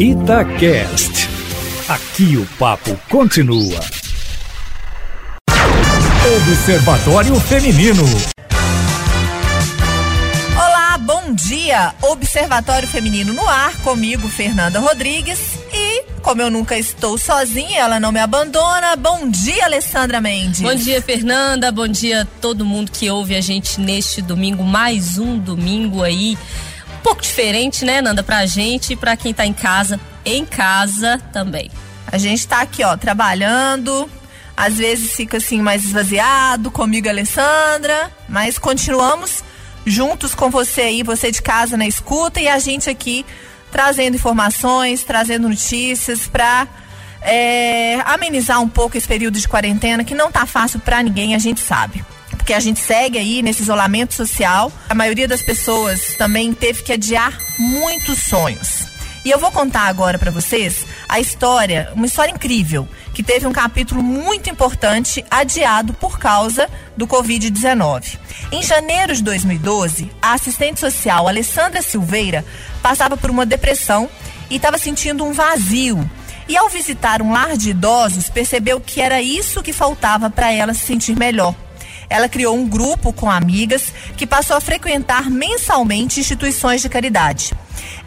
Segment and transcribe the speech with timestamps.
[0.00, 1.28] Itacast.
[1.86, 3.78] Aqui o papo continua.
[6.38, 8.02] Observatório Feminino.
[10.56, 11.94] Olá, bom dia.
[12.00, 15.58] Observatório Feminino no ar, comigo, Fernanda Rodrigues.
[15.70, 18.96] E, como eu nunca estou sozinha, ela não me abandona.
[18.96, 20.62] Bom dia, Alessandra Mendes.
[20.62, 21.70] Bom dia, Fernanda.
[21.70, 24.64] Bom dia a todo mundo que ouve a gente neste domingo.
[24.64, 26.38] Mais um domingo aí.
[27.02, 29.98] Pouco diferente, né, Nanda, pra gente e pra quem tá em casa.
[30.24, 31.70] Em casa também.
[32.06, 34.08] A gente tá aqui, ó, trabalhando.
[34.56, 38.10] Às vezes fica assim mais esvaziado, comigo, Alessandra.
[38.28, 39.42] Mas continuamos
[39.86, 43.24] juntos com você aí, você de casa na escuta e a gente aqui
[43.70, 46.66] trazendo informações, trazendo notícias para
[47.22, 51.38] é, amenizar um pouco esse período de quarentena que não tá fácil para ninguém, a
[51.38, 52.04] gente sabe.
[52.50, 54.72] Porque a gente segue aí nesse isolamento social.
[54.88, 58.86] A maioria das pessoas também teve que adiar muitos sonhos.
[59.24, 63.52] E eu vou contar agora para vocês a história, uma história incrível, que teve um
[63.52, 68.18] capítulo muito importante adiado por causa do Covid-19.
[68.50, 72.44] Em janeiro de 2012, a assistente social Alessandra Silveira
[72.82, 74.10] passava por uma depressão
[74.50, 76.10] e estava sentindo um vazio.
[76.48, 80.74] E ao visitar um lar de idosos, percebeu que era isso que faltava para ela
[80.74, 81.54] se sentir melhor.
[82.10, 87.54] Ela criou um grupo com amigas que passou a frequentar mensalmente instituições de caridade.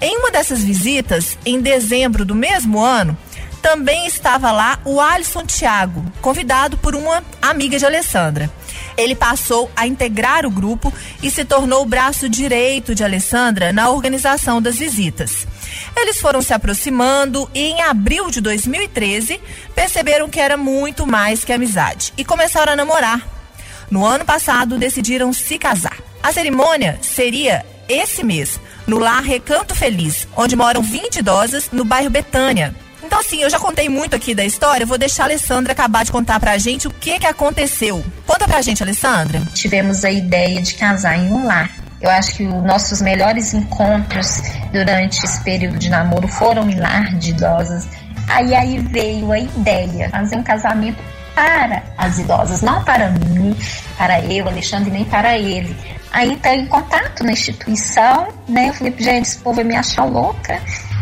[0.01, 3.17] Em uma dessas visitas, em dezembro do mesmo ano,
[3.61, 8.51] também estava lá o Alisson Thiago, convidado por uma amiga de Alessandra.
[8.97, 13.89] Ele passou a integrar o grupo e se tornou o braço direito de Alessandra na
[13.89, 15.47] organização das visitas.
[15.95, 19.39] Eles foram se aproximando e em abril de 2013
[19.73, 23.42] perceberam que era muito mais que amizade e começaram a namorar.
[23.89, 25.97] No ano passado decidiram se casar.
[26.21, 32.09] A cerimônia seria esse mês, no lar Recanto Feliz, onde moram 20 idosas no bairro
[32.09, 32.73] Betânia.
[33.03, 36.11] Então, assim, eu já contei muito aqui da história, vou deixar a Alessandra acabar de
[36.11, 38.03] contar pra gente o que que aconteceu.
[38.25, 39.41] Conta pra gente, Alessandra.
[39.53, 41.69] Tivemos a ideia de casar em um lar.
[42.01, 47.17] Eu acho que os nossos melhores encontros durante esse período de namoro foram em lar
[47.17, 47.87] de idosas.
[48.27, 50.97] Aí aí veio a ideia, fazer um casamento
[51.35, 53.55] para as idosas, não para mim,
[53.97, 55.75] para eu, Alexandre, nem para ele.
[56.11, 58.69] Aí entrei em contato na instituição, né?
[58.69, 60.61] Eu falei, gente, esse povo vai me achar louca.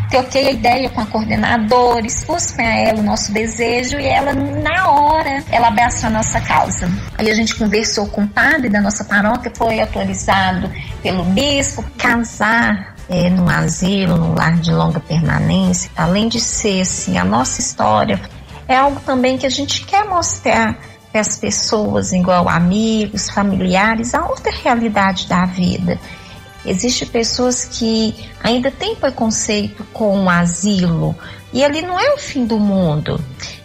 [0.09, 4.89] Troquei a ideia com a coordenadora, expus para ela o nosso desejo e ela, na
[4.89, 6.89] hora, ela abraçou a nossa causa.
[7.17, 10.69] Aí a gente conversou com o padre da nossa paróquia, foi autorizado
[11.01, 11.81] pelo bispo.
[11.97, 17.61] Casar é, num asilo, num lar de longa permanência, além de ser assim, a nossa
[17.61, 18.19] história,
[18.71, 20.77] é algo também que a gente quer mostrar
[21.11, 25.99] para as pessoas, igual amigos, familiares, a outra realidade da vida.
[26.65, 31.15] Existem pessoas que ainda têm preconceito com o asilo
[31.51, 33.19] e ali não é o fim do mundo.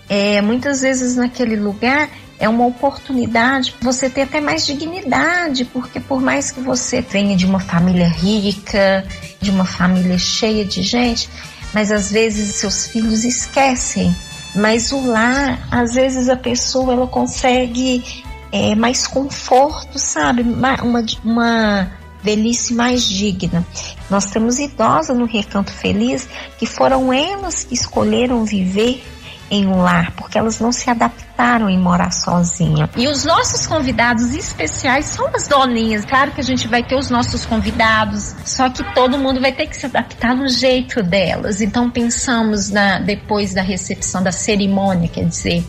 [0.09, 2.09] É, muitas vezes naquele lugar
[2.39, 7.37] é uma oportunidade para você ter até mais dignidade, porque por mais que você venha
[7.37, 9.07] de uma família rica,
[9.41, 11.29] de uma família cheia de gente,
[11.73, 14.15] mas às vezes seus filhos esquecem.
[14.57, 18.03] Mas o lar, às vezes a pessoa ela consegue
[18.51, 20.43] é, mais conforto, sabe?
[20.43, 23.65] Uma, uma velhice mais digna.
[24.11, 26.29] Nós temos idosas no Recanto Feliz
[26.59, 29.05] que foram elas que escolheram viver
[29.51, 32.89] em um lar, porque elas não se adaptaram em morar sozinha.
[32.97, 36.05] E os nossos convidados especiais são as doninhas.
[36.05, 39.67] Claro que a gente vai ter os nossos convidados, só que todo mundo vai ter
[39.67, 41.61] que se adaptar no jeito delas.
[41.61, 45.65] Então pensamos na depois da recepção da cerimônia, quer dizer,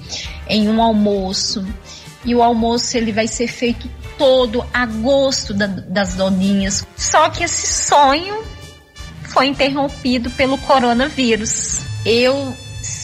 [0.48, 1.66] em um almoço.
[2.26, 6.86] E o almoço ele vai ser feito todo a gosto da, das doninhas.
[6.96, 8.44] Só que esse sonho
[9.24, 11.80] foi interrompido pelo coronavírus.
[12.04, 12.54] Eu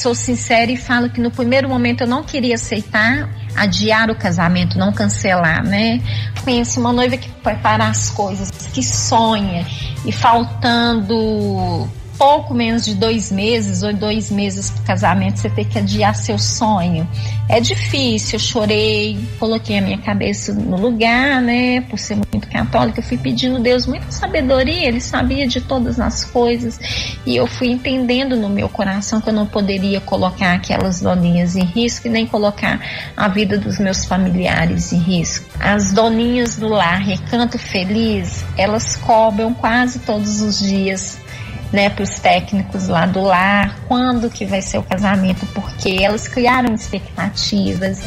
[0.04, 4.78] sou sincera e falo que no primeiro momento eu não queria aceitar adiar o casamento,
[4.78, 6.02] não cancelar, né?
[6.44, 9.66] Conheço uma noiva que prepara as coisas, que sonha
[10.06, 11.88] e faltando
[12.18, 16.38] pouco menos de dois meses ou dois meses para casamento, você tem que adiar seu
[16.38, 17.08] sonho.
[17.50, 21.82] É difícil, eu chorei, coloquei a minha cabeça no lugar, né?
[21.82, 26.00] Por ser muito católica, eu fui pedindo a Deus muita sabedoria, ele sabia de todas
[26.00, 26.80] as coisas
[27.26, 31.64] e eu fui entendendo no meu coração que eu não poderia colocar aquelas doninhas em
[31.64, 32.80] risco e nem colocar
[33.16, 35.46] a vida dos meus familiares em risco.
[35.60, 41.23] As doninhas do lar, Recanto Feliz, elas cobram quase todos os dias
[41.74, 46.28] né, para os técnicos lá do lar, quando que vai ser o casamento, porque elas
[46.28, 48.00] criaram expectativas.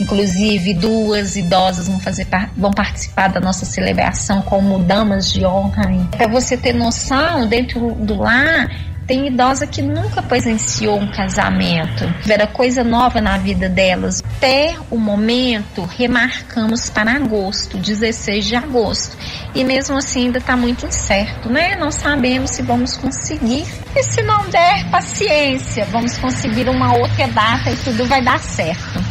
[0.00, 2.26] Inclusive, duas idosas vão, fazer,
[2.56, 5.84] vão participar da nossa celebração como damas de honra.
[6.10, 8.68] Para você ter noção, dentro do lar,
[9.06, 14.22] Tem idosa que nunca presenciou um casamento, era coisa nova na vida delas.
[14.44, 19.16] Até o momento, remarcamos para agosto, 16 de agosto.
[19.54, 21.74] E mesmo assim ainda está muito incerto, né?
[21.76, 23.64] Não sabemos se vamos conseguir.
[23.96, 29.02] E se não der, paciência, vamos conseguir uma outra data e tudo vai dar certo.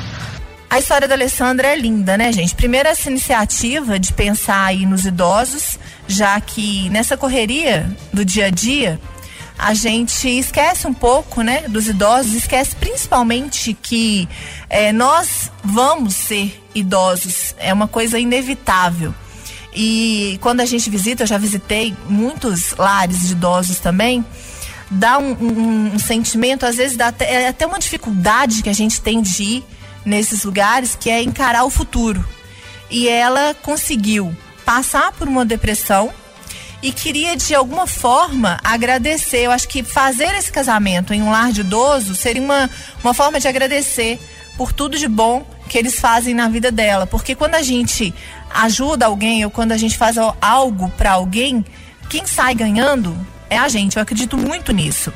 [0.69, 2.53] A história da Alessandra é linda, né, gente?
[2.53, 8.49] Primeiro essa iniciativa de pensar aí nos idosos, já que nessa correria do dia a
[8.51, 8.99] dia,
[9.57, 14.27] a gente esquece um pouco, né, dos idosos, esquece principalmente que
[14.69, 19.13] é, nós vamos ser idosos, é uma coisa inevitável.
[19.75, 24.23] E quando a gente visita, eu já visitei muitos lares de idosos também,
[24.89, 28.73] dá um, um, um sentimento, às vezes dá até, é até uma dificuldade que a
[28.73, 29.65] gente tem de ir
[30.05, 32.23] nesses lugares, que é encarar o futuro.
[32.89, 34.35] E ela conseguiu
[34.65, 36.11] passar por uma depressão
[36.83, 39.45] e queria de alguma forma agradecer.
[39.45, 42.69] Eu acho que fazer esse casamento em um lar de idoso seria uma,
[43.01, 44.19] uma forma de agradecer
[44.57, 47.07] por tudo de bom que eles fazem na vida dela.
[47.07, 48.13] Porque quando a gente
[48.53, 51.65] ajuda alguém ou quando a gente faz algo para alguém,
[52.09, 53.17] quem sai ganhando
[53.49, 53.95] é a gente.
[53.95, 55.13] Eu acredito muito nisso.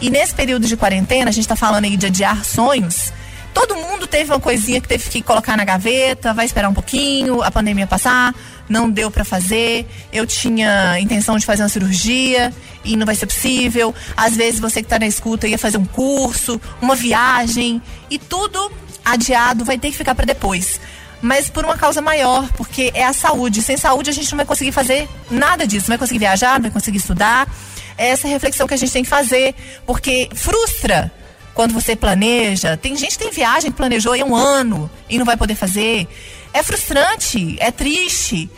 [0.00, 3.12] E nesse período de quarentena, a gente está falando aí de adiar sonhos.
[3.52, 7.42] Todo mundo teve uma coisinha que teve que colocar na gaveta, vai esperar um pouquinho,
[7.42, 8.32] a pandemia passar
[8.68, 12.52] não deu para fazer, eu tinha intenção de fazer uma cirurgia
[12.84, 13.94] e não vai ser possível.
[14.16, 17.80] Às vezes você que está na escuta ia fazer um curso, uma viagem
[18.10, 18.70] e tudo
[19.04, 20.80] adiado vai ter que ficar para depois.
[21.20, 23.62] Mas por uma causa maior, porque é a saúde.
[23.62, 26.62] Sem saúde a gente não vai conseguir fazer nada disso, não vai conseguir viajar, não
[26.62, 27.48] vai conseguir estudar.
[27.96, 29.54] É essa reflexão que a gente tem que fazer,
[29.84, 31.10] porque frustra
[31.54, 32.76] quando você planeja.
[32.76, 36.06] Tem gente que tem viagem planejou em um ano e não vai poder fazer.
[36.52, 38.50] É frustrante, é triste,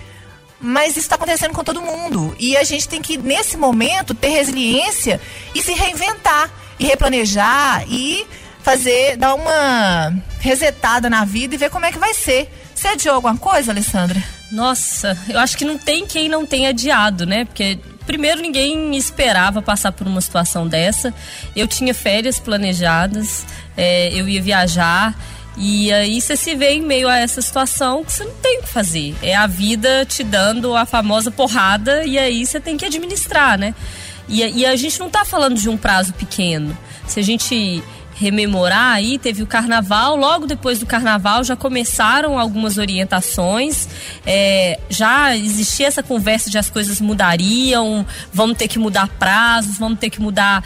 [0.60, 2.34] mas isso está acontecendo com todo mundo.
[2.38, 5.20] E a gente tem que, nesse momento, ter resiliência
[5.54, 8.26] e se reinventar, e replanejar, e
[8.62, 12.50] fazer, dar uma resetada na vida e ver como é que vai ser.
[12.75, 14.22] Você adiou alguma coisa, Alessandra?
[14.50, 17.44] Nossa, eu acho que não tem quem não tenha adiado, né?
[17.44, 21.14] Porque primeiro ninguém esperava passar por uma situação dessa.
[21.54, 23.44] Eu tinha férias planejadas,
[23.76, 25.14] é, eu ia viajar.
[25.62, 28.62] E aí você se vê em meio a essa situação que você não tem o
[28.62, 29.15] que fazer.
[29.23, 33.75] É a vida te dando a famosa porrada e aí você tem que administrar, né?
[34.27, 36.77] E, e a gente não está falando de um prazo pequeno.
[37.07, 37.85] Se a gente
[38.15, 43.87] rememorar aí, teve o carnaval, logo depois do carnaval já começaram algumas orientações,
[44.27, 49.99] é, já existia essa conversa de as coisas mudariam, vamos ter que mudar prazos, vamos
[49.99, 50.62] ter que mudar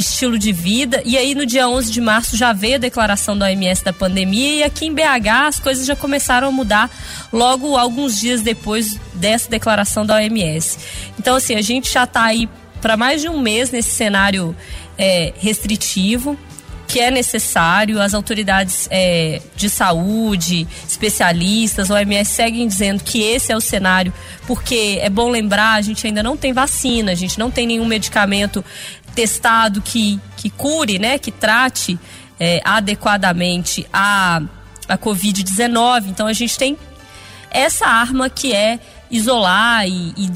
[0.00, 1.02] estilo de vida.
[1.04, 4.56] E aí, no dia 11 de março, já veio a declaração da OMS da pandemia.
[4.56, 6.90] E aqui em BH, as coisas já começaram a mudar
[7.32, 10.78] logo alguns dias depois dessa declaração da OMS.
[11.18, 12.48] Então, assim, a gente já está aí
[12.80, 14.56] para mais de um mês nesse cenário
[14.98, 16.38] é, restritivo
[16.90, 23.56] que é necessário, as autoridades é, de saúde, especialistas, OMS seguem dizendo que esse é
[23.56, 24.12] o cenário,
[24.44, 27.84] porque é bom lembrar, a gente ainda não tem vacina, a gente não tem nenhum
[27.84, 28.64] medicamento
[29.14, 31.98] testado que, que cure, né, que trate
[32.38, 34.40] é, adequadamente a,
[34.88, 36.06] a Covid-19.
[36.08, 36.76] Então a gente tem
[37.50, 38.78] essa arma que é
[39.10, 40.30] isolar e, e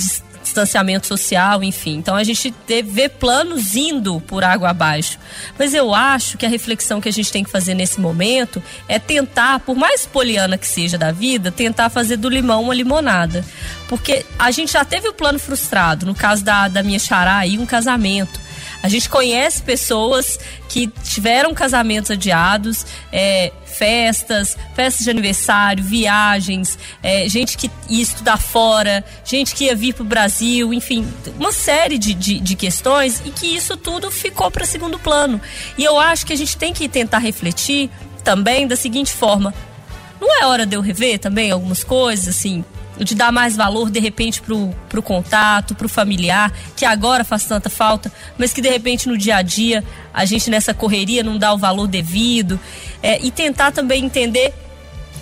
[0.44, 1.96] distanciamento social, enfim.
[1.96, 2.54] Então a gente
[2.84, 5.18] vê planos indo por água abaixo.
[5.58, 8.98] Mas eu acho que a reflexão que a gente tem que fazer nesse momento é
[8.98, 13.44] tentar, por mais poliana que seja da vida, tentar fazer do limão uma limonada.
[13.88, 17.58] Porque a gente já teve o plano frustrado, no caso da, da minha xará aí,
[17.58, 18.43] um casamento.
[18.84, 20.38] A gente conhece pessoas
[20.68, 28.36] que tiveram casamentos adiados, é, festas, festas de aniversário, viagens, é, gente que ia estudar
[28.36, 31.10] fora, gente que ia vir para o Brasil, enfim,
[31.40, 35.40] uma série de, de, de questões e que isso tudo ficou para segundo plano.
[35.78, 37.88] E eu acho que a gente tem que tentar refletir
[38.22, 39.54] também da seguinte forma:
[40.20, 42.62] não é hora de eu rever também algumas coisas, assim?
[42.98, 47.68] De dar mais valor de repente pro, pro contato, pro familiar, que agora faz tanta
[47.68, 49.82] falta, mas que de repente no dia a dia
[50.12, 52.58] a gente nessa correria não dá o valor devido.
[53.02, 54.52] É, e tentar também entender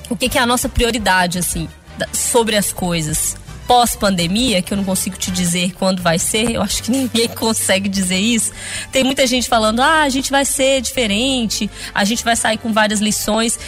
[0.09, 1.69] o que, que é a nossa prioridade, assim,
[2.13, 3.37] sobre as coisas.
[3.67, 7.89] Pós-pandemia, que eu não consigo te dizer quando vai ser, eu acho que ninguém consegue
[7.89, 8.53] dizer isso.
[8.91, 12.73] Tem muita gente falando, ah, a gente vai ser diferente, a gente vai sair com
[12.73, 13.59] várias lições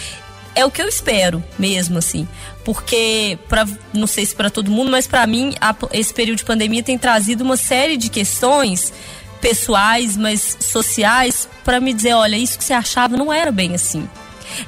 [0.55, 2.29] é o que eu espero mesmo, assim.
[2.65, 6.45] Porque, pra, não sei se para todo mundo, mas para mim, a, esse período de
[6.45, 8.93] pandemia tem trazido uma série de questões
[9.41, 14.09] pessoais, mas sociais, para me dizer: olha, isso que você achava não era bem assim.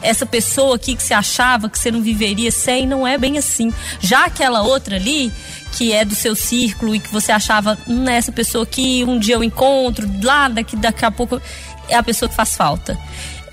[0.02, 3.72] Essa pessoa aqui que você achava que você não viveria sem, não é bem assim.
[4.00, 5.32] Já aquela outra ali,
[5.72, 9.36] que é do seu círculo e que você achava, hum, essa pessoa aqui, um dia
[9.36, 11.40] eu encontro, lá daqui, daqui a pouco
[11.88, 12.98] é a pessoa que faz falta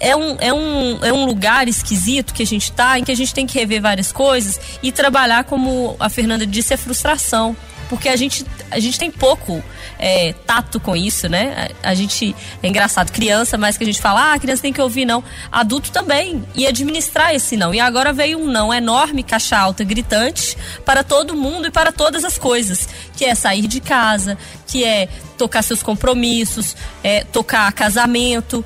[0.03, 3.15] é um, é, um, é um lugar esquisito que a gente está, em que a
[3.15, 7.55] gente tem que rever várias coisas e trabalhar, como a Fernanda disse, é frustração.
[7.89, 9.63] Porque a gente, a gente tem pouco
[9.99, 11.69] é, tato com isso, né?
[11.83, 14.73] A, a, gente, é engraçado, criança, mas que a gente fala, ah, a criança tem
[14.73, 15.23] que ouvir não.
[15.51, 17.73] Adulto também, e administrar esse não.
[17.73, 22.23] E agora veio um não enorme, caixa alta, gritante, para todo mundo e para todas
[22.25, 22.89] as coisas.
[23.15, 25.07] Que é sair de casa, que é
[25.37, 28.65] tocar seus compromissos, é tocar casamento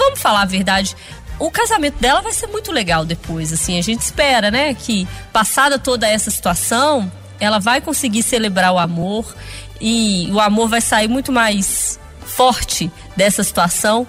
[0.00, 0.96] vamos falar a verdade,
[1.38, 5.78] o casamento dela vai ser muito legal depois, assim, a gente espera, né, que passada
[5.78, 9.34] toda essa situação, ela vai conseguir celebrar o amor
[9.80, 14.06] e o amor vai sair muito mais forte dessa situação.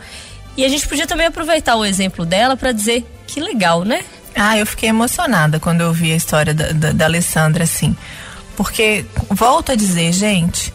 [0.57, 4.03] E a gente podia também aproveitar o exemplo dela para dizer que legal, né?
[4.35, 7.95] Ah, eu fiquei emocionada quando eu vi a história da, da, da Alessandra, assim.
[8.57, 10.73] Porque, volto a dizer, gente,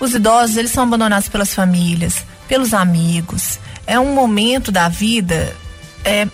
[0.00, 5.56] os idosos, eles são abandonados pelas famílias, pelos amigos é um momento da vida
[6.04, 6.26] é,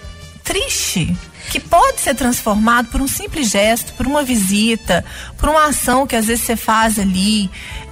[0.42, 1.14] triste
[1.50, 5.04] que pode ser transformado por um simples gesto, por uma visita,
[5.37, 7.50] por uma ação que às vezes você faz ali.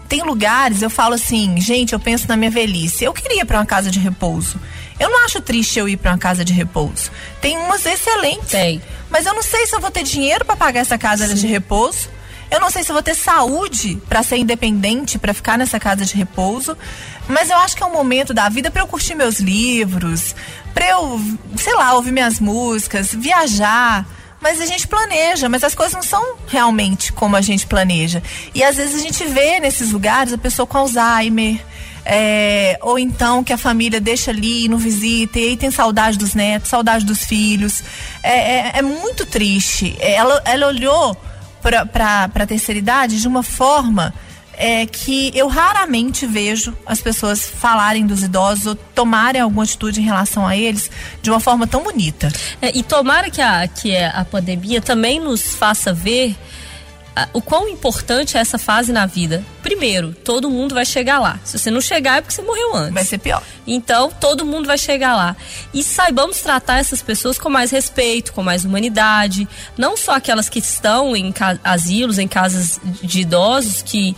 [0.09, 3.05] Tem lugares, eu falo assim, gente, eu penso na minha velhice.
[3.05, 4.59] Eu queria ir para uma casa de repouso.
[4.99, 7.11] Eu não acho triste eu ir para uma casa de repouso.
[7.43, 8.49] Tem umas excelentes.
[8.49, 8.81] Tem.
[9.11, 11.35] Mas eu não sei se eu vou ter dinheiro para pagar essa casa Sim.
[11.35, 12.09] de repouso.
[12.51, 16.15] Eu não sei se vou ter saúde para ser independente, para ficar nessa casa de
[16.17, 16.77] repouso.
[17.29, 20.35] Mas eu acho que é um momento da vida para eu curtir meus livros,
[20.73, 21.21] para eu,
[21.57, 24.07] sei lá, ouvir minhas músicas, viajar.
[24.41, 28.23] Mas a gente planeja, mas as coisas não são realmente como a gente planeja.
[28.55, 31.65] E às vezes a gente vê nesses lugares a pessoa com Alzheimer.
[32.07, 36.19] É, ou então que a família deixa ali e não visita, e aí tem saudade
[36.19, 37.83] dos netos, saudade dos filhos.
[38.23, 39.97] É, é, é muito triste.
[39.99, 41.17] Ela, ela olhou
[41.65, 44.13] para a terceira idade de uma forma
[44.57, 50.05] é que eu raramente vejo as pessoas falarem dos idosos ou tomarem alguma atitude em
[50.05, 50.91] relação a eles
[51.21, 52.31] de uma forma tão bonita.
[52.63, 56.37] É, e tomara que a, que a pandemia também nos faça ver
[57.33, 59.45] o quão importante é essa fase na vida.
[59.63, 61.39] Primeiro, todo mundo vai chegar lá.
[61.45, 62.95] Se você não chegar, é porque você morreu antes.
[62.95, 63.43] Vai ser pior.
[63.67, 65.37] Então, todo mundo vai chegar lá.
[65.73, 69.47] E saibamos tratar essas pessoas com mais respeito, com mais humanidade.
[69.79, 74.17] Não só aquelas que estão em asilos, em casas de idosos, que,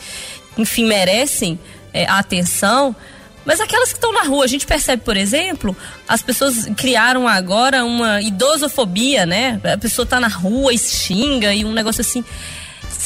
[0.56, 1.60] enfim, merecem
[1.92, 2.96] é, a atenção.
[3.44, 5.76] Mas aquelas que estão na rua, a gente percebe, por exemplo,
[6.08, 9.60] as pessoas criaram agora uma idosofobia, né?
[9.62, 12.24] A pessoa está na rua e xinga e um negócio assim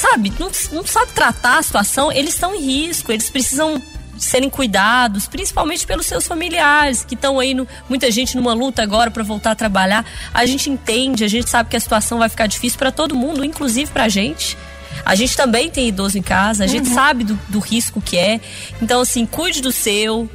[0.00, 3.80] sabe, não, não sabe tratar a situação, eles estão em risco, eles precisam
[4.16, 9.10] serem cuidados, principalmente pelos seus familiares que estão aí, no, muita gente numa luta agora
[9.10, 10.04] para voltar a trabalhar.
[10.32, 13.44] A gente entende, a gente sabe que a situação vai ficar difícil para todo mundo,
[13.44, 14.56] inclusive para a gente.
[15.04, 16.94] A gente também tem idoso em casa, a gente uhum.
[16.94, 18.40] sabe do, do risco que é.
[18.82, 20.28] Então, assim, cuide do seu,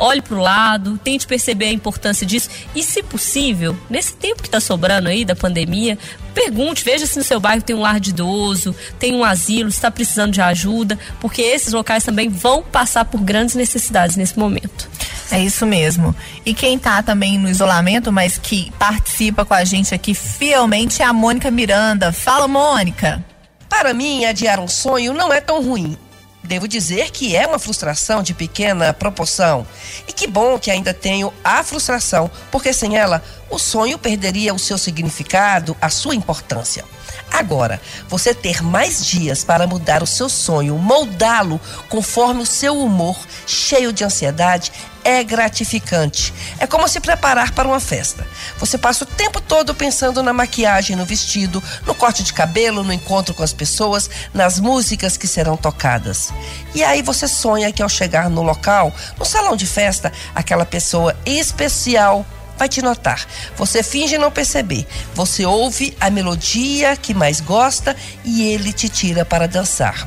[0.00, 4.48] olhe para o lado, tente perceber a importância disso e, se possível, nesse tempo que
[4.48, 5.98] está sobrando aí da pandemia,
[6.34, 9.90] pergunte, veja se no seu bairro tem um lar de idoso, tem um asilo, está
[9.90, 14.88] precisando de ajuda, porque esses locais também vão passar por grandes necessidades nesse momento.
[15.30, 16.14] É isso mesmo.
[16.44, 21.04] E quem está também no isolamento, mas que participa com a gente aqui fielmente é
[21.04, 22.12] a Mônica Miranda.
[22.12, 23.24] Fala, Mônica.
[23.68, 25.96] Para mim, adiar um sonho não é tão ruim.
[26.42, 29.66] Devo dizer que é uma frustração de pequena proporção.
[30.08, 34.58] E que bom que ainda tenho a frustração, porque sem ela o sonho perderia o
[34.58, 36.84] seu significado, a sua importância.
[37.30, 43.16] Agora, você ter mais dias para mudar o seu sonho, moldá-lo conforme o seu humor,
[43.46, 44.72] cheio de ansiedade,
[45.04, 46.34] é gratificante.
[46.58, 48.26] É como se preparar para uma festa.
[48.58, 52.92] Você passa o tempo todo pensando na maquiagem, no vestido, no corte de cabelo, no
[52.92, 56.32] encontro com as pessoas, nas músicas que serão tocadas.
[56.74, 61.16] E aí você sonha que ao chegar no local, no salão de festa, aquela pessoa
[61.24, 62.26] especial
[62.60, 63.26] vai te notar.
[63.56, 64.86] Você finge não perceber.
[65.14, 70.06] Você ouve a melodia que mais gosta e ele te tira para dançar.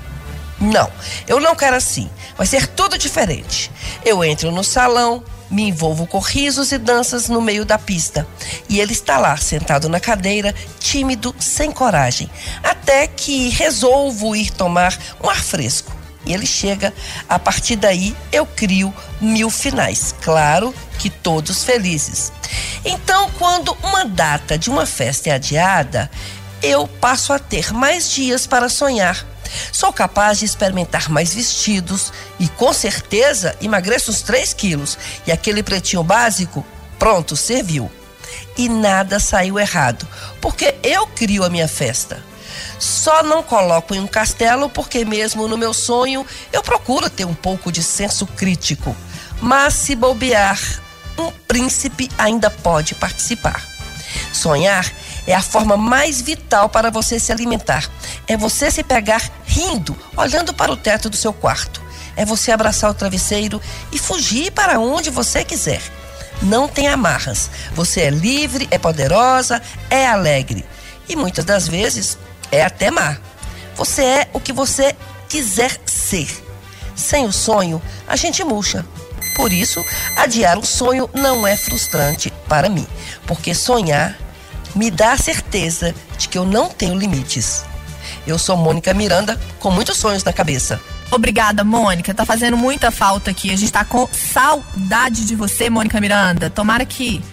[0.62, 0.90] Não,
[1.28, 2.10] eu não quero assim.
[2.38, 3.72] Vai ser tudo diferente.
[4.06, 8.28] Eu entro no salão, me envolvo com risos e danças no meio da pista.
[8.70, 12.30] E ele está lá, sentado na cadeira, tímido, sem coragem.
[12.64, 15.93] Até que resolvo ir tomar um ar fresco.
[16.26, 16.94] E ele chega,
[17.28, 20.16] a partir daí eu crio mil finais.
[20.22, 22.32] Claro que todos felizes.
[22.86, 26.10] Então, quando uma data de uma festa é adiada,
[26.62, 29.26] eu passo a ter mais dias para sonhar.
[29.72, 34.98] Sou capaz de experimentar mais vestidos e com certeza emagreço uns 3 quilos.
[35.28, 36.66] E aquele pretinho básico,
[36.98, 37.92] pronto, serviu.
[38.58, 40.08] E nada saiu errado,
[40.42, 42.24] porque eu crio a minha festa.
[42.80, 47.34] Só não coloco em um castelo porque, mesmo no meu sonho, eu procuro ter um
[47.34, 48.96] pouco de senso crítico.
[49.42, 50.60] Mas se bobear,
[51.18, 53.62] um príncipe ainda pode participar.
[54.32, 54.92] Sonhar
[55.26, 57.90] é a forma mais vital para você se alimentar.
[58.28, 61.82] É você se pegar rindo, olhando para o teto do seu quarto.
[62.16, 65.82] É você abraçar o travesseiro e fugir para onde você quiser.
[66.42, 67.50] Não tem amarras.
[67.74, 70.66] Você é livre, é poderosa, é alegre.
[71.08, 72.18] E muitas das vezes
[72.54, 73.18] é até má.
[73.76, 74.96] Você é o que você
[75.28, 76.28] quiser ser.
[76.96, 78.86] Sem o sonho, a gente murcha.
[79.36, 79.84] Por isso,
[80.16, 82.86] adiar o sonho não é frustrante para mim,
[83.26, 84.16] porque sonhar
[84.76, 87.66] me dá a certeza de que eu não tenho limites.
[88.28, 90.80] Eu sou Mônica Miranda, com muitos sonhos na cabeça.
[91.10, 92.14] Obrigada, Mônica.
[92.14, 93.52] Tá fazendo muita falta aqui.
[93.52, 96.50] A gente tá com saudade de você, Mônica Miranda.
[96.52, 97.24] Tomara que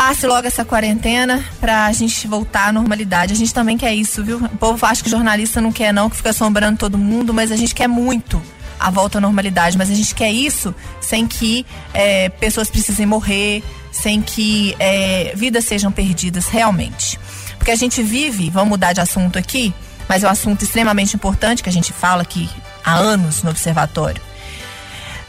[0.00, 3.34] passe logo essa quarentena pra gente voltar à normalidade.
[3.34, 4.38] A gente também quer isso, viu?
[4.38, 7.56] O povo acha que jornalista não quer, não, que fica assombrando todo mundo, mas a
[7.56, 8.40] gente quer muito
[8.78, 9.76] a volta à normalidade.
[9.76, 15.66] Mas a gente quer isso sem que é, pessoas precisem morrer, sem que é, vidas
[15.66, 17.20] sejam perdidas realmente.
[17.58, 19.74] Porque a gente vive, vamos mudar de assunto aqui,
[20.08, 22.48] mas é um assunto extremamente importante que a gente fala aqui
[22.82, 24.29] há anos no Observatório.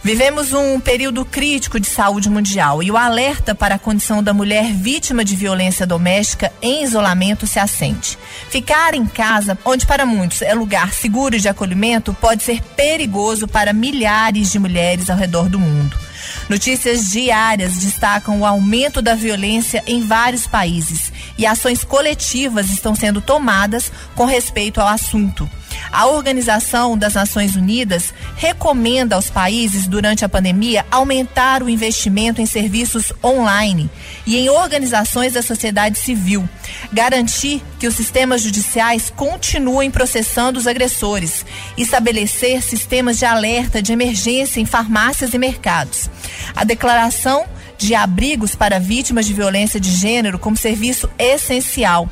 [0.03, 4.73] Vivemos um período crítico de saúde mundial e o alerta para a condição da mulher
[4.73, 8.17] vítima de violência doméstica em isolamento se acende.
[8.49, 13.73] Ficar em casa, onde para muitos é lugar seguro de acolhimento, pode ser perigoso para
[13.73, 15.95] milhares de mulheres ao redor do mundo.
[16.49, 23.21] Notícias diárias destacam o aumento da violência em vários países e ações coletivas estão sendo
[23.21, 25.47] tomadas com respeito ao assunto.
[25.91, 32.45] A Organização das Nações Unidas recomenda aos países, durante a pandemia, aumentar o investimento em
[32.45, 33.89] serviços online
[34.25, 36.47] e em organizações da sociedade civil,
[36.91, 41.45] garantir que os sistemas judiciais continuem processando os agressores,
[41.77, 46.09] estabelecer sistemas de alerta de emergência em farmácias e mercados.
[46.55, 47.45] A declaração
[47.77, 52.07] de abrigos para vítimas de violência de gênero como serviço essencial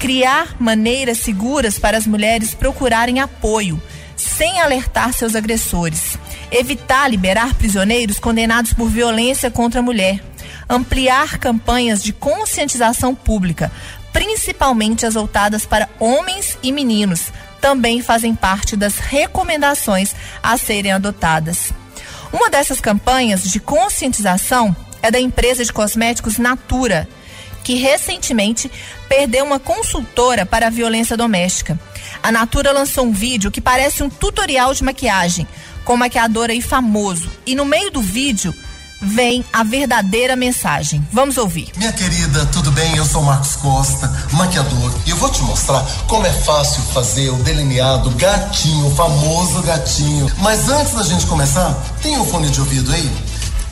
[0.00, 3.80] criar maneiras seguras para as mulheres procurarem apoio,
[4.16, 6.18] sem alertar seus agressores,
[6.50, 10.24] evitar liberar prisioneiros condenados por violência contra a mulher,
[10.66, 13.70] ampliar campanhas de conscientização pública,
[14.10, 17.26] principalmente as voltadas para homens e meninos,
[17.60, 21.74] também fazem parte das recomendações a serem adotadas.
[22.32, 27.06] Uma dessas campanhas de conscientização é da empresa de cosméticos Natura
[27.62, 28.70] que recentemente
[29.08, 31.78] perdeu uma consultora para a violência doméstica.
[32.22, 35.46] A Natura lançou um vídeo que parece um tutorial de maquiagem,
[35.84, 37.30] com maquiador aí famoso.
[37.46, 38.54] E no meio do vídeo
[39.00, 41.06] vem a verdadeira mensagem.
[41.10, 41.70] Vamos ouvir.
[41.76, 42.96] Minha querida, tudo bem?
[42.96, 47.36] Eu sou Marcos Costa, maquiador, e eu vou te mostrar como é fácil fazer o
[47.36, 50.30] delineado gatinho, o famoso gatinho.
[50.38, 53.10] Mas antes da gente começar, tem um fone de ouvido aí?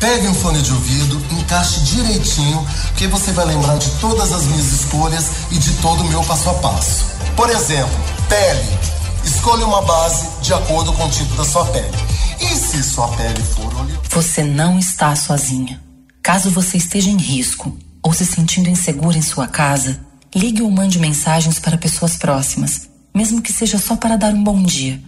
[0.00, 2.64] Pegue um fone de ouvido, encaixe direitinho,
[2.96, 6.50] que você vai lembrar de todas as minhas escolhas e de todo o meu passo
[6.50, 7.04] a passo.
[7.34, 8.78] Por exemplo, pele.
[9.24, 11.96] Escolha uma base de acordo com o tipo da sua pele.
[12.40, 14.00] E se sua pele for oleosa?
[14.10, 15.82] Você não está sozinha.
[16.22, 20.00] Caso você esteja em risco ou se sentindo insegura em sua casa,
[20.32, 24.62] ligue ou mande mensagens para pessoas próximas, mesmo que seja só para dar um bom
[24.62, 25.00] dia.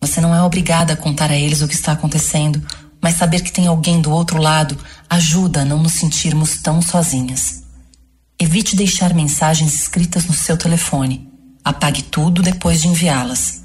[0.00, 2.62] Você não é obrigada a contar a eles o que está acontecendo
[3.02, 4.76] mas saber que tem alguém do outro lado
[5.08, 7.62] ajuda a não nos sentirmos tão sozinhas.
[8.38, 11.28] Evite deixar mensagens escritas no seu telefone.
[11.64, 13.62] Apague tudo depois de enviá-las.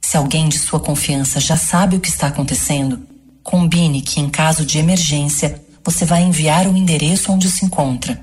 [0.00, 3.06] Se alguém de sua confiança já sabe o que está acontecendo,
[3.42, 8.22] combine que, em caso de emergência, você vai enviar o endereço onde se encontra.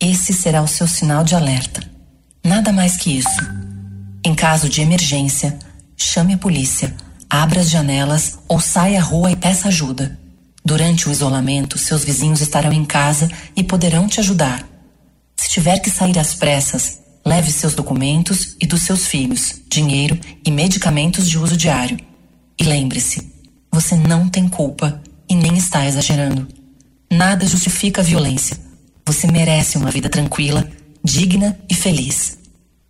[0.00, 1.82] Esse será o seu sinal de alerta.
[2.44, 3.40] Nada mais que isso.
[4.24, 5.58] Em caso de emergência,
[5.96, 6.94] chame a polícia
[7.28, 10.18] Abra as janelas ou saia à rua e peça ajuda.
[10.64, 14.66] Durante o isolamento, seus vizinhos estarão em casa e poderão te ajudar.
[15.36, 20.50] Se tiver que sair às pressas, leve seus documentos e dos seus filhos, dinheiro e
[20.50, 21.98] medicamentos de uso diário.
[22.58, 23.32] E lembre-se,
[23.70, 26.48] você não tem culpa e nem está exagerando.
[27.10, 28.56] Nada justifica a violência.
[29.04, 30.68] Você merece uma vida tranquila,
[31.04, 32.38] digna e feliz.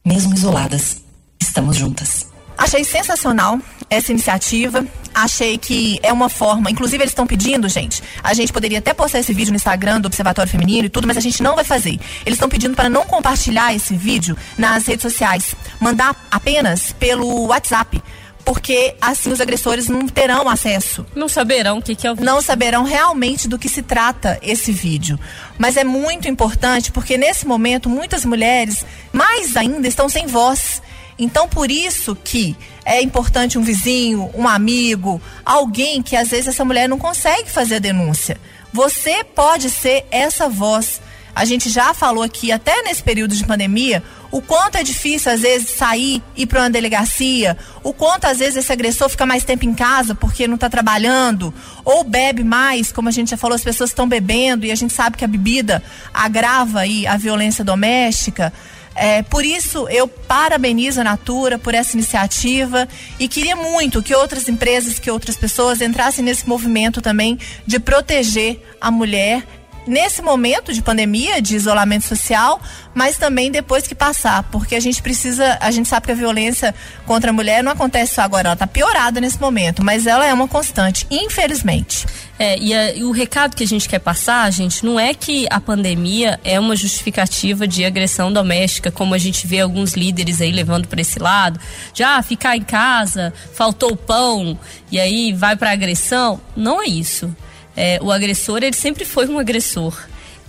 [0.04, 1.02] Mesmo isoladas,
[1.40, 2.26] estamos juntas.
[2.56, 4.86] Achei sensacional essa iniciativa.
[5.14, 8.02] Achei que é uma forma, inclusive eles estão pedindo, gente.
[8.22, 11.16] A gente poderia até postar esse vídeo no Instagram do Observatório Feminino e tudo, mas
[11.16, 11.98] a gente não vai fazer.
[12.24, 18.02] Eles estão pedindo para não compartilhar esse vídeo nas redes sociais, mandar apenas pelo WhatsApp
[18.46, 21.04] porque assim os agressores não terão acesso.
[21.16, 24.70] Não saberão o que, que é o Não saberão realmente do que se trata esse
[24.70, 25.18] vídeo.
[25.58, 30.80] Mas é muito importante porque nesse momento muitas mulheres, mais ainda, estão sem voz.
[31.18, 36.64] Então, por isso que é importante um vizinho, um amigo, alguém que às vezes essa
[36.64, 38.38] mulher não consegue fazer a denúncia.
[38.72, 41.00] Você pode ser essa voz.
[41.34, 45.40] A gente já falou aqui, até nesse período de pandemia, o quanto é difícil às
[45.40, 49.64] vezes sair, ir para uma delegacia, o quanto às vezes esse agressor fica mais tempo
[49.64, 51.52] em casa porque não está trabalhando,
[51.84, 54.92] ou bebe mais, como a gente já falou, as pessoas estão bebendo e a gente
[54.92, 58.52] sabe que a bebida agrava aí a violência doméstica.
[58.96, 64.48] É, por isso, eu parabenizo a Natura por essa iniciativa e queria muito que outras
[64.48, 69.46] empresas, que outras pessoas entrassem nesse movimento também de proteger a mulher
[69.86, 72.60] nesse momento de pandemia, de isolamento social,
[72.94, 76.74] mas também depois que passar, porque a gente precisa, a gente sabe que a violência
[77.04, 80.32] contra a mulher não acontece só agora, ela está piorada nesse momento, mas ela é
[80.32, 82.06] uma constante, infelizmente.
[82.38, 85.46] É, e, a, e, o recado que a gente quer passar, gente, não é que
[85.48, 90.52] a pandemia é uma justificativa de agressão doméstica, como a gente vê alguns líderes aí
[90.52, 91.58] levando para esse lado,
[91.94, 94.58] de ah, ficar em casa, faltou pão,
[94.90, 96.40] e aí vai para agressão.
[96.54, 97.34] Não é isso
[97.76, 99.96] é, o agressor ele sempre foi um agressor.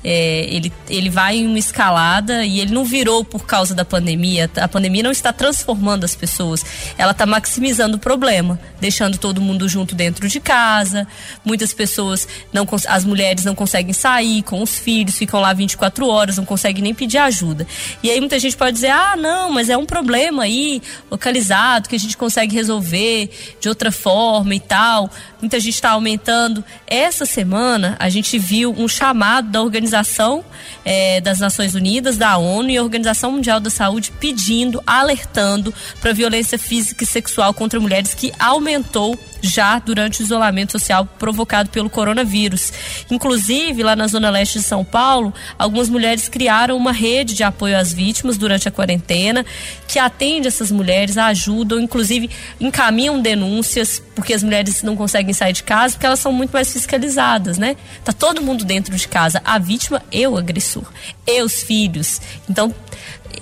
[0.03, 4.49] É, ele, ele vai em uma escalada e ele não virou por causa da pandemia.
[4.55, 6.63] A pandemia não está transformando as pessoas,
[6.97, 11.07] ela está maximizando o problema, deixando todo mundo junto dentro de casa.
[11.43, 16.38] Muitas pessoas, não as mulheres não conseguem sair com os filhos, ficam lá 24 horas,
[16.38, 17.65] não conseguem nem pedir ajuda.
[18.03, 21.95] E aí muita gente pode dizer: ah, não, mas é um problema aí localizado que
[21.95, 23.29] a gente consegue resolver
[23.60, 25.10] de outra forma e tal.
[25.41, 26.63] Muita gente está aumentando.
[26.86, 30.43] Essa semana a gente viu um chamado da organização Organização
[30.84, 36.12] é, das Nações Unidas, da ONU e a Organização Mundial da Saúde pedindo, alertando para
[36.12, 41.89] violência física e sexual contra mulheres que aumentou já durante o isolamento social provocado pelo
[41.89, 42.71] coronavírus.
[43.10, 47.77] Inclusive, lá na zona leste de São Paulo, algumas mulheres criaram uma rede de apoio
[47.77, 49.45] às vítimas durante a quarentena,
[49.88, 52.29] que atende essas mulheres, ajudam, inclusive
[52.60, 56.71] encaminham denúncias, porque as mulheres não conseguem sair de casa, porque elas são muito mais
[56.71, 57.75] fiscalizadas, né?
[58.03, 60.86] Tá todo mundo dentro de casa, a vítima e o agressor,
[61.25, 62.21] e os filhos.
[62.49, 62.73] Então,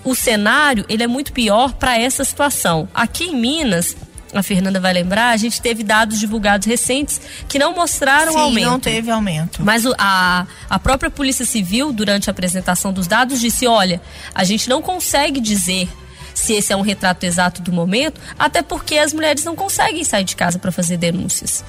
[0.03, 2.87] o cenário, ele é muito pior para essa situação.
[2.93, 3.95] Aqui em Minas,
[4.33, 8.65] a Fernanda vai lembrar, a gente teve dados divulgados recentes que não mostraram Sim, aumento.
[8.65, 9.63] não teve aumento.
[9.63, 14.01] Mas a, a própria Polícia Civil, durante a apresentação dos dados, disse: olha,
[14.33, 15.87] a gente não consegue dizer
[16.33, 20.25] se esse é um retrato exato do momento, até porque as mulheres não conseguem sair
[20.25, 21.63] de casa para fazer denúncias.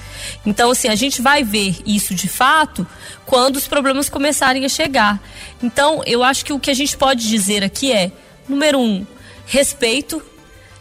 [0.45, 2.85] Então, assim, a gente vai ver isso de fato
[3.25, 5.21] quando os problemas começarem a chegar.
[5.63, 8.11] Então, eu acho que o que a gente pode dizer aqui é,
[8.47, 9.07] número um,
[9.45, 10.21] respeito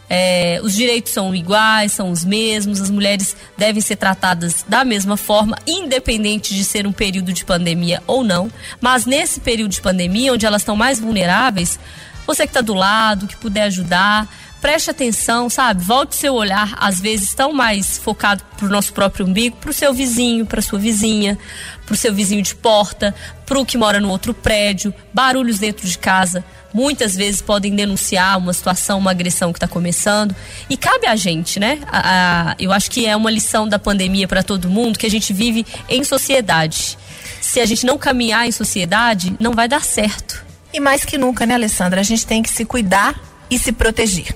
[0.08, 5.16] é, os direitos são iguais, são os mesmos, as mulheres devem ser tratadas da mesma
[5.16, 8.50] forma, independente de ser um período de pandemia ou não.
[8.80, 11.78] Mas nesse período de pandemia, onde elas estão mais vulneráveis,
[12.26, 14.28] você que está do lado, que puder ajudar,
[14.66, 15.80] preste atenção, sabe?
[15.84, 19.72] Volte seu olhar, às vezes, tão mais focado para o nosso próprio umbigo, para o
[19.72, 21.38] seu vizinho, para sua vizinha,
[21.84, 23.14] para o seu vizinho de porta,
[23.46, 28.36] para o que mora no outro prédio, barulhos dentro de casa muitas vezes podem denunciar
[28.38, 30.34] uma situação, uma agressão que está começando.
[30.68, 31.78] E cabe a gente, né?
[31.86, 35.10] A, a, eu acho que é uma lição da pandemia para todo mundo que a
[35.10, 36.98] gente vive em sociedade.
[37.40, 40.44] Se a gente não caminhar em sociedade, não vai dar certo.
[40.72, 42.00] E mais que nunca, né, Alessandra?
[42.00, 43.14] A gente tem que se cuidar
[43.48, 44.34] e se proteger.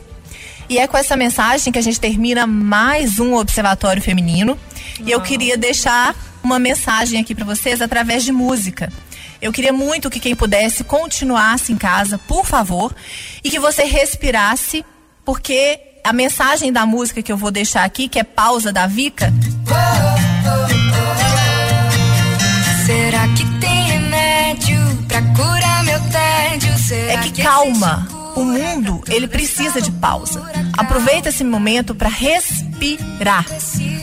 [0.70, 4.56] E é com essa mensagem que a gente termina mais um Observatório Feminino.
[5.04, 8.88] E eu queria deixar uma mensagem aqui para vocês através de música.
[9.42, 12.94] Eu queria muito que quem pudesse continuasse em casa, por favor,
[13.42, 14.85] e que você respirasse,
[15.24, 19.33] porque a mensagem da música que eu vou deixar aqui, que é pausa da Vica.
[22.87, 24.78] Será que tem remédio
[25.09, 26.78] pra curar meu tédio?
[26.78, 28.19] Será é que, que calma.
[28.37, 30.43] O mundo, ele precisa de pausa.
[30.77, 33.45] Aproveita esse momento para respirar.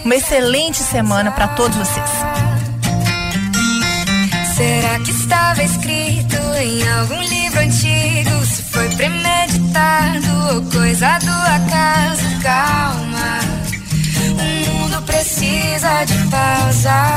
[0.03, 2.09] Uma excelente semana para todos vocês.
[4.55, 8.45] Será que estava escrito em algum livro antigo?
[8.45, 12.39] Se foi premeditado ou coisa do acaso?
[12.41, 13.39] Calma,
[14.31, 17.16] o mundo precisa de pausa.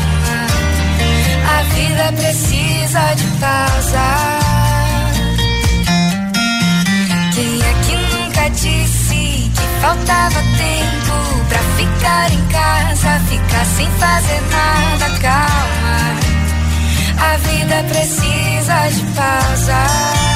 [1.61, 4.07] A vida precisa de pausa.
[7.35, 14.41] Quem é que nunca disse que faltava tempo pra ficar em casa, ficar sem fazer
[14.49, 15.19] nada?
[15.19, 15.99] Calma.
[17.19, 20.30] A vida precisa de pausa.